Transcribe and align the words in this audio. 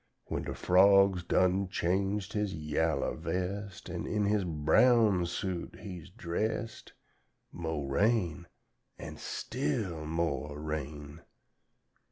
"When 0.25 0.41
da 0.45 0.53
frog's 0.53 1.23
done 1.23 1.67
changed 1.69 2.33
his 2.33 2.55
yaller 2.55 3.13
vest, 3.13 3.87
An' 3.87 4.07
in 4.07 4.25
his 4.25 4.43
brown 4.43 5.27
suit 5.27 5.75
he 5.79 5.97
is 5.99 6.09
dressed, 6.09 6.93
Mo' 7.51 7.83
rain, 7.83 8.47
an' 8.97 9.17
still 9.17 10.03
mo' 10.07 10.55
rain! 10.55 11.21